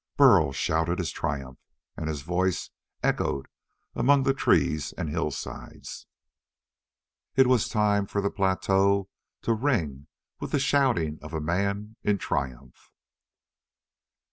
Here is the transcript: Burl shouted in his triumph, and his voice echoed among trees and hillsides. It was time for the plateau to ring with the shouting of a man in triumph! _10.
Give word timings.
Burl 0.17 0.51
shouted 0.51 0.93
in 0.93 0.97
his 0.97 1.11
triumph, 1.11 1.59
and 1.95 2.09
his 2.09 2.23
voice 2.23 2.71
echoed 3.03 3.47
among 3.93 4.23
trees 4.33 4.93
and 4.93 5.09
hillsides. 5.11 6.07
It 7.35 7.45
was 7.45 7.69
time 7.69 8.07
for 8.07 8.19
the 8.19 8.31
plateau 8.31 9.09
to 9.43 9.53
ring 9.53 10.07
with 10.39 10.53
the 10.53 10.59
shouting 10.59 11.19
of 11.21 11.35
a 11.35 11.39
man 11.39 11.97
in 12.01 12.17
triumph! 12.17 12.89
_10. 12.89 12.91